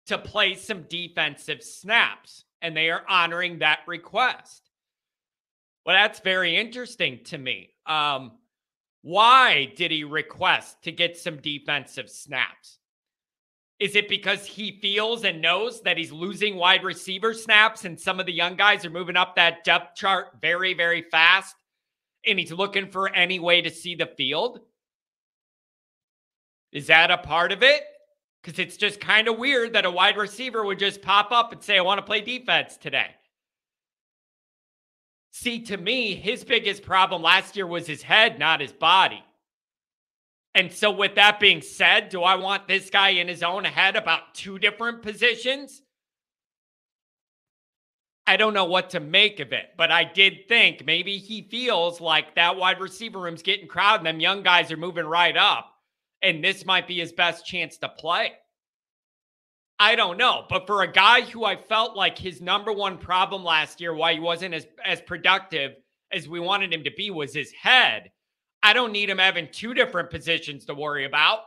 to 0.08 0.18
play 0.18 0.56
some 0.56 0.84
defensive 0.84 1.64
snaps, 1.64 2.44
and 2.62 2.76
they 2.76 2.90
are 2.90 3.04
honoring 3.08 3.60
that 3.60 3.80
request. 3.88 4.70
Well, 5.86 5.96
that's 5.96 6.20
very 6.20 6.56
interesting 6.56 7.20
to 7.26 7.38
me. 7.38 7.72
Um, 7.86 8.34
why 9.02 9.74
did 9.76 9.92
he 9.92 10.04
request 10.04 10.84
to 10.84 10.92
get 10.92 11.18
some 11.18 11.38
defensive 11.38 12.10
snaps? 12.10 12.80
Is 13.84 13.96
it 13.96 14.08
because 14.08 14.46
he 14.46 14.80
feels 14.80 15.26
and 15.26 15.42
knows 15.42 15.82
that 15.82 15.98
he's 15.98 16.12
losing 16.12 16.56
wide 16.56 16.84
receiver 16.84 17.34
snaps 17.34 17.84
and 17.84 18.00
some 18.00 18.20
of 18.20 18.26
the 18.26 18.32
young 18.32 18.56
guys 18.56 18.86
are 18.86 18.90
moving 18.90 19.18
up 19.18 19.36
that 19.36 19.64
depth 19.64 19.96
chart 19.96 20.28
very, 20.42 20.74
very 20.74 21.02
fast? 21.02 21.56
and 22.26 22.40
he's 22.40 22.52
looking 22.52 22.88
for 22.88 23.14
any 23.14 23.40
way 23.40 23.62
to 23.62 23.70
see 23.70 23.96
the 23.96 24.06
field? 24.06 24.60
Is 26.72 26.88
that 26.88 27.12
a 27.12 27.18
part 27.18 27.52
of 27.52 27.64
it? 27.64 27.84
Because 28.42 28.60
it's 28.60 28.78
just 28.78 29.00
kind 29.00 29.28
of 29.28 29.38
weird 29.38 29.74
that 29.74 29.86
a 29.86 29.92
wide 29.92 30.18
receiver 30.18 30.64
would 30.66 30.80
just 30.80 31.02
pop 31.02 31.32
up 31.32 31.52
and 31.52 31.62
say, 31.62 31.78
I 31.78 31.82
want 31.82 32.00
to 32.00 32.06
play 32.06 32.22
defense 32.22 32.78
today. 32.78 33.08
See, 35.32 35.62
to 35.64 35.78
me, 35.78 36.16
his 36.16 36.44
biggest 36.44 36.84
problem 36.84 37.22
last 37.22 37.56
year 37.56 37.66
was 37.66 37.88
his 37.88 38.02
head, 38.02 38.40
not 38.40 38.62
his 38.62 38.72
body. 38.72 39.24
And 40.56 40.72
so, 40.72 40.92
with 40.92 41.16
that 41.16 41.40
being 41.40 41.62
said, 41.62 42.10
do 42.10 42.22
I 42.22 42.36
want 42.36 42.68
this 42.68 42.90
guy 42.90 43.10
in 43.10 43.28
his 43.28 43.42
own 43.42 43.64
head 43.64 43.96
about 43.96 44.36
two 44.36 44.60
different 44.60 45.02
positions? 45.02 45.82
I 48.26 48.38
don't 48.38 48.54
know 48.54 48.66
what 48.66 48.92
to 48.92 49.00
make 49.00 49.40
of 49.40 49.52
it, 49.52 49.72
but 49.78 49.92
I 49.92 50.06
did 50.06 50.48
think 50.48 50.86
maybe 50.86 51.18
he 51.18 51.42
feels 51.50 52.00
like 52.00 52.36
that 52.36 52.56
wide 52.56 52.80
receiver 52.80 53.20
room's 53.20 53.42
getting 53.42 53.68
crowded 53.68 54.06
and 54.06 54.08
them 54.08 54.20
young 54.22 54.44
guys 54.44 54.72
are 54.72 54.78
moving 54.78 55.06
right 55.06 55.36
up, 55.36 55.74
and 56.22 56.44
this 56.44 56.66
might 56.66 56.88
be 56.88 57.00
his 57.00 57.12
best 57.12 57.46
chance 57.46 57.78
to 57.80 57.90
play. 57.90 58.32
I 59.80 59.96
don't 59.96 60.18
know, 60.18 60.46
but 60.50 60.68
for 60.68 60.84
a 60.84 60.92
guy 60.92 61.22
who 61.22 61.44
I 61.44 61.58
felt 61.58 61.98
like 61.98 62.18
his 62.18 62.40
number 62.40 62.72
one 62.72 62.98
problem 62.98 63.44
last 63.44 63.82
year, 63.82 63.94
why 63.94 64.14
he 64.14 64.20
wasn't 64.20 64.54
as 64.54 64.68
as 64.86 65.02
productive 65.02 65.74
as 66.12 66.30
we 66.30 66.40
wanted 66.40 66.72
him 66.72 66.84
to 66.86 66.92
be, 66.92 67.12
was 67.12 67.34
his 67.34 67.52
head. 67.52 68.12
I 68.64 68.72
don't 68.74 68.94
need 68.94 69.10
him 69.10 69.18
having 69.18 69.50
two 69.52 69.74
different 69.74 70.10
positions 70.10 70.66
to 70.66 70.74
worry 70.74 71.06
about. 71.06 71.40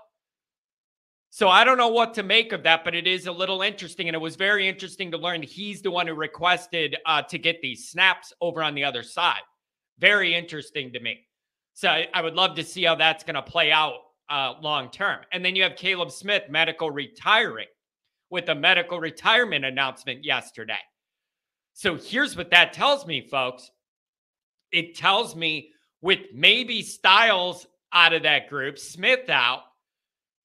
So 1.30 1.48
I 1.48 1.64
don't 1.64 1.78
know 1.78 1.88
what 1.88 2.14
to 2.14 2.22
make 2.22 2.52
of 2.52 2.62
that, 2.62 2.84
but 2.84 2.94
it 2.94 3.06
is 3.06 3.26
a 3.26 3.32
little 3.32 3.62
interesting. 3.62 4.08
And 4.08 4.14
it 4.14 4.20
was 4.20 4.36
very 4.36 4.68
interesting 4.68 5.10
to 5.10 5.18
learn 5.18 5.42
he's 5.42 5.82
the 5.82 5.90
one 5.90 6.06
who 6.06 6.14
requested 6.14 6.96
uh, 7.04 7.22
to 7.22 7.38
get 7.38 7.60
these 7.60 7.88
snaps 7.88 8.32
over 8.40 8.62
on 8.62 8.74
the 8.74 8.84
other 8.84 9.02
side. 9.02 9.40
Very 9.98 10.34
interesting 10.34 10.92
to 10.92 11.00
me. 11.00 11.26
So 11.74 11.88
I, 11.90 12.22
would 12.22 12.34
love 12.34 12.54
to 12.56 12.64
see 12.64 12.84
how 12.84 12.94
that's 12.94 13.22
going 13.22 13.34
to 13.34 13.42
play 13.42 13.70
out 13.70 13.96
uh, 14.30 14.54
long 14.62 14.90
term. 14.90 15.20
And 15.32 15.44
then 15.44 15.54
you 15.54 15.62
have 15.62 15.76
Caleb 15.76 16.10
Smith, 16.10 16.44
medical 16.48 16.90
retiring, 16.90 17.66
with 18.30 18.48
a 18.48 18.54
medical 18.54 18.98
retirement 18.98 19.64
announcement 19.64 20.24
yesterday. 20.24 20.78
So 21.74 21.96
here's 21.96 22.34
what 22.34 22.50
that 22.50 22.72
tells 22.72 23.06
me, 23.06 23.28
folks. 23.28 23.70
It 24.72 24.96
tells 24.96 25.36
me 25.36 25.72
with 26.02 26.20
maybe 26.32 26.82
Styles 26.82 27.66
out 27.92 28.12
of 28.12 28.22
that 28.24 28.48
group, 28.48 28.78
Smith 28.78 29.28
out, 29.28 29.62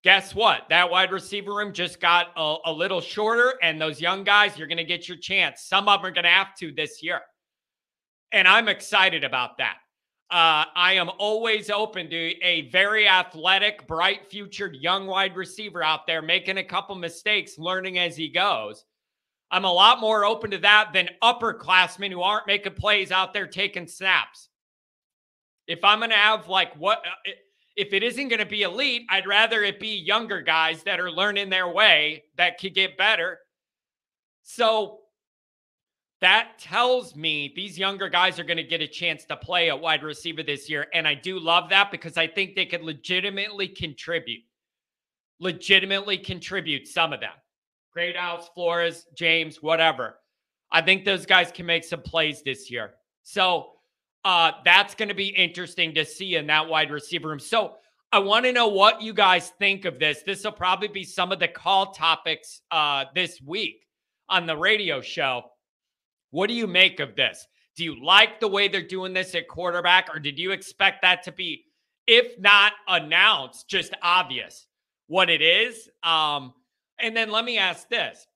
guess 0.03 0.33
what? 0.33 0.61
That 0.69 0.89
wide 0.89 1.11
receiver 1.11 1.53
room 1.53 1.73
just 1.73 1.99
got 1.99 2.27
a, 2.35 2.55
a 2.65 2.73
little 2.73 3.01
shorter, 3.01 3.55
and 3.61 3.79
those 3.79 4.01
young 4.01 4.23
guys, 4.23 4.57
you're 4.57 4.67
going 4.67 4.77
to 4.77 4.83
get 4.83 5.07
your 5.07 5.17
chance. 5.17 5.63
Some 5.63 5.87
of 5.87 5.99
them 5.99 6.07
are 6.07 6.13
going 6.13 6.23
to 6.23 6.29
have 6.29 6.55
to 6.59 6.71
this 6.71 7.03
year. 7.03 7.21
And 8.31 8.47
I'm 8.47 8.67
excited 8.67 9.23
about 9.23 9.57
that. 9.57 9.77
Uh, 10.29 10.63
I 10.75 10.93
am 10.93 11.09
always 11.17 11.69
open 11.69 12.09
to 12.09 12.41
a 12.41 12.69
very 12.69 13.05
athletic, 13.05 13.85
bright 13.85 14.29
futured 14.29 14.77
young 14.77 15.05
wide 15.05 15.35
receiver 15.35 15.83
out 15.83 16.07
there 16.07 16.21
making 16.21 16.57
a 16.57 16.63
couple 16.63 16.95
mistakes, 16.95 17.57
learning 17.57 17.99
as 17.99 18.15
he 18.15 18.29
goes. 18.29 18.85
I'm 19.51 19.65
a 19.65 19.73
lot 19.73 19.99
more 19.99 20.23
open 20.23 20.51
to 20.51 20.57
that 20.59 20.91
than 20.93 21.09
upperclassmen 21.21 22.11
who 22.11 22.21
aren't 22.21 22.47
making 22.47 22.75
plays 22.75 23.11
out 23.11 23.33
there 23.33 23.45
taking 23.45 23.85
snaps. 23.85 24.47
If 25.71 25.83
I'm 25.83 25.99
going 25.99 26.11
to 26.11 26.17
have 26.17 26.47
like 26.47 26.73
what 26.75 26.99
uh, 26.99 27.31
if 27.75 27.93
it 27.93 28.03
isn't 28.03 28.27
going 28.27 28.39
to 28.39 28.45
be 28.45 28.63
elite, 28.63 29.03
I'd 29.09 29.25
rather 29.25 29.63
it 29.63 29.79
be 29.79 29.95
younger 29.97 30.41
guys 30.41 30.83
that 30.83 30.99
are 30.99 31.11
learning 31.11 31.49
their 31.49 31.69
way 31.69 32.25
that 32.37 32.59
could 32.59 32.75
get 32.75 32.97
better. 32.97 33.39
So 34.43 34.99
that 36.19 36.59
tells 36.59 37.15
me 37.15 37.53
these 37.55 37.79
younger 37.79 38.09
guys 38.09 38.39
are 38.39 38.43
going 38.43 38.57
to 38.57 38.63
get 38.63 38.81
a 38.81 38.87
chance 38.87 39.25
to 39.25 39.37
play 39.37 39.69
at 39.69 39.79
wide 39.79 40.03
receiver 40.03 40.43
this 40.43 40.69
year. 40.69 40.87
And 40.93 41.07
I 41.07 41.15
do 41.15 41.39
love 41.39 41.69
that 41.69 41.89
because 41.89 42.17
I 42.17 42.27
think 42.27 42.55
they 42.55 42.65
could 42.65 42.83
legitimately 42.83 43.69
contribute, 43.69 44.43
legitimately 45.39 46.17
contribute 46.17 46.87
some 46.87 47.13
of 47.13 47.21
them. 47.21 47.31
Great 47.93 48.13
Greathouse, 48.13 48.49
Flores, 48.53 49.07
James, 49.17 49.61
whatever. 49.61 50.19
I 50.71 50.81
think 50.81 51.03
those 51.03 51.25
guys 51.25 51.51
can 51.51 51.65
make 51.65 51.83
some 51.83 52.01
plays 52.01 52.43
this 52.43 52.69
year. 52.69 52.93
So 53.23 53.71
uh, 54.23 54.51
that's 54.63 54.95
going 54.95 55.09
to 55.09 55.15
be 55.15 55.27
interesting 55.27 55.93
to 55.95 56.05
see 56.05 56.35
in 56.35 56.47
that 56.47 56.67
wide 56.67 56.91
receiver 56.91 57.29
room. 57.29 57.39
So 57.39 57.75
I 58.11 58.19
want 58.19 58.45
to 58.45 58.51
know 58.51 58.67
what 58.67 59.01
you 59.01 59.13
guys 59.13 59.51
think 59.57 59.85
of 59.85 59.97
this. 59.97 60.21
This 60.25 60.43
will 60.43 60.51
probably 60.51 60.89
be 60.89 61.03
some 61.03 61.31
of 61.31 61.39
the 61.39 61.47
call 61.47 61.93
topics 61.93 62.61
uh, 62.69 63.05
this 63.15 63.41
week 63.41 63.87
on 64.29 64.45
the 64.45 64.57
radio 64.57 65.01
show. 65.01 65.43
What 66.31 66.47
do 66.47 66.53
you 66.53 66.67
make 66.67 66.99
of 66.99 67.15
this? 67.15 67.47
Do 67.75 67.83
you 67.83 68.03
like 68.03 68.39
the 68.39 68.47
way 68.47 68.67
they're 68.67 68.81
doing 68.81 69.13
this 69.13 69.33
at 69.33 69.47
quarterback, 69.47 70.13
or 70.13 70.19
did 70.19 70.37
you 70.37 70.51
expect 70.51 71.01
that 71.03 71.23
to 71.23 71.31
be, 71.31 71.63
if 72.05 72.37
not 72.37 72.73
announced, 72.87 73.69
just 73.69 73.93
obvious 74.01 74.67
what 75.07 75.29
it 75.29 75.41
is? 75.41 75.89
Um, 76.03 76.53
and 76.99 77.15
then 77.15 77.31
let 77.31 77.45
me 77.45 77.57
ask 77.57 77.87
this 77.89 78.27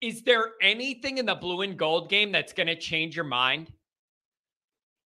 Is 0.00 0.22
there 0.22 0.52
anything 0.62 1.18
in 1.18 1.26
the 1.26 1.34
blue 1.34 1.60
and 1.60 1.78
gold 1.78 2.08
game 2.08 2.32
that's 2.32 2.54
going 2.54 2.68
to 2.68 2.76
change 2.76 3.14
your 3.14 3.26
mind? 3.26 3.70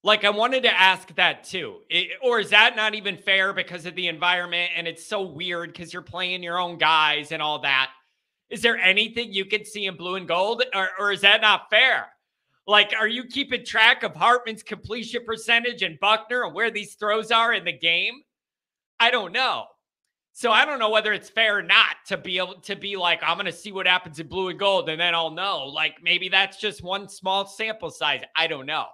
Like 0.04 0.24
I 0.24 0.30
wanted 0.30 0.64
to 0.64 0.72
ask 0.72 1.14
that 1.14 1.44
too. 1.44 1.76
It, 1.88 2.10
or 2.22 2.40
is 2.40 2.50
that 2.50 2.74
not 2.74 2.94
even 2.94 3.16
fair 3.16 3.52
because 3.52 3.86
of 3.86 3.94
the 3.94 4.08
environment 4.08 4.72
and 4.76 4.88
it's 4.88 5.06
so 5.06 5.22
weird 5.22 5.72
because 5.72 5.92
you're 5.92 6.02
playing 6.02 6.42
your 6.42 6.58
own 6.58 6.76
guys 6.76 7.30
and 7.30 7.40
all 7.40 7.60
that? 7.60 7.90
Is 8.50 8.62
there 8.62 8.76
anything 8.76 9.32
you 9.32 9.44
could 9.44 9.66
see 9.66 9.86
in 9.86 9.96
blue 9.96 10.16
and 10.16 10.26
gold 10.26 10.64
or, 10.74 10.88
or 10.98 11.12
is 11.12 11.20
that 11.20 11.40
not 11.40 11.70
fair? 11.70 12.08
Like, 12.66 12.92
are 12.98 13.08
you 13.08 13.24
keeping 13.24 13.64
track 13.64 14.02
of 14.02 14.14
Hartman's 14.14 14.62
completion 14.62 15.24
percentage 15.24 15.82
and 15.82 15.98
Buckner 15.98 16.44
and 16.44 16.54
where 16.54 16.70
these 16.70 16.94
throws 16.94 17.30
are 17.30 17.52
in 17.52 17.64
the 17.64 17.72
game? 17.72 18.22
I 19.00 19.10
don't 19.10 19.32
know. 19.32 19.66
So 20.32 20.50
I 20.50 20.64
don't 20.64 20.78
know 20.78 20.90
whether 20.90 21.12
it's 21.12 21.28
fair 21.28 21.58
or 21.58 21.62
not 21.62 21.96
to 22.06 22.16
be 22.16 22.38
able 22.38 22.54
to 22.54 22.74
be 22.74 22.96
like, 22.96 23.20
I'm 23.22 23.38
to 23.44 23.52
see 23.52 23.72
what 23.72 23.86
happens 23.86 24.18
in 24.18 24.28
blue 24.28 24.48
and 24.48 24.58
gold 24.58 24.88
and 24.88 25.00
then 25.00 25.14
I'll 25.14 25.30
know. 25.30 25.66
Like 25.66 25.96
maybe 26.02 26.28
that's 26.28 26.56
just 26.56 26.82
one 26.82 27.08
small 27.08 27.46
sample 27.46 27.90
size. 27.90 28.22
I 28.34 28.46
don't 28.46 28.66
know. 28.66 28.86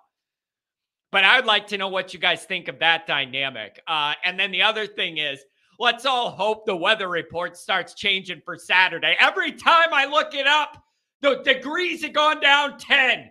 But 1.11 1.25
I'd 1.25 1.47
like 1.47 1.67
to 1.69 1.79
know 1.79 1.89
what 1.89 2.13
you 2.13 2.21
guys 2.21 2.45
think 2.45 2.69
of 2.69 2.79
that 2.81 3.07
dynamic. 3.07 3.81
Uh, 3.87 4.15
and 4.25 4.39
then 4.39 4.51
the 4.51 4.63
other 4.63 4.87
thing 4.87 5.19
is, 5.19 5.43
let's 5.79 6.05
all 6.05 6.31
hope 6.31 6.67
the 6.67 6.77
weather 6.77 7.09
report 7.09 7.57
starts 7.57 7.95
changing 7.95 8.43
for 8.45 8.57
Saturday. 8.57 9.17
Every 9.19 9.53
time 9.53 9.89
I 9.93 10.05
look 10.05 10.35
it 10.35 10.47
up, 10.47 10.83
the 11.21 11.43
degrees 11.45 12.03
have 12.03 12.13
gone 12.13 12.41
down 12.41 12.79
10. 12.79 13.31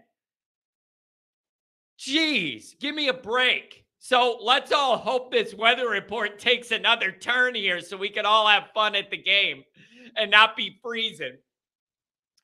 Jeez, 2.00 2.80
give 2.80 2.96
me 2.96 3.10
a 3.10 3.14
break. 3.14 3.86
So 4.00 4.40
let's 4.42 4.72
all 4.72 4.98
hope 4.98 5.32
this 5.32 5.54
weather 5.54 5.90
report 5.90 6.40
takes 6.40 6.72
another 6.72 7.12
turn 7.12 7.56
here 7.56 7.82
so 7.82 7.98
we 7.98 8.10
can 8.10 8.26
all 8.26 8.48
have 8.48 8.72
fun 8.74 8.96
at 8.96 9.10
the 9.10 9.18
game 9.18 9.64
and 10.16 10.32
not 10.32 10.56
be 10.56 10.80
freezing. 10.82 11.38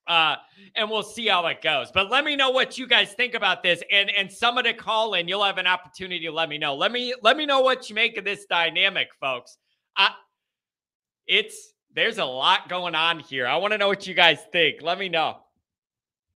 Uh, 0.07 0.35
and 0.75 0.89
we'll 0.89 1.03
see 1.03 1.27
how 1.27 1.45
it 1.45 1.61
goes. 1.61 1.89
But 1.93 2.11
let 2.11 2.25
me 2.25 2.35
know 2.35 2.49
what 2.49 2.77
you 2.77 2.87
guys 2.87 3.13
think 3.13 3.35
about 3.35 3.63
this. 3.63 3.81
And 3.91 4.09
and 4.09 4.31
someone 4.31 4.65
to 4.65 4.73
call 4.73 5.13
in, 5.13 5.27
you'll 5.27 5.43
have 5.43 5.57
an 5.57 5.67
opportunity 5.67 6.25
to 6.25 6.31
let 6.31 6.49
me 6.49 6.57
know. 6.57 6.75
Let 6.75 6.91
me 6.91 7.13
let 7.21 7.37
me 7.37 7.45
know 7.45 7.61
what 7.61 7.89
you 7.89 7.95
make 7.95 8.17
of 8.17 8.25
this 8.25 8.45
dynamic, 8.45 9.09
folks. 9.19 9.57
Uh, 9.95 10.09
it's 11.25 11.73
there's 11.95 12.17
a 12.17 12.25
lot 12.25 12.69
going 12.69 12.95
on 12.95 13.19
here. 13.19 13.47
I 13.47 13.55
want 13.57 13.71
to 13.71 13.77
know 13.77 13.87
what 13.87 14.05
you 14.07 14.13
guys 14.13 14.39
think. 14.51 14.81
Let 14.81 14.99
me 14.99 15.09
know. 15.09 15.37